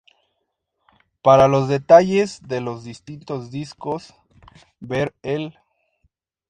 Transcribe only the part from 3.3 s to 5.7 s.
discos ver el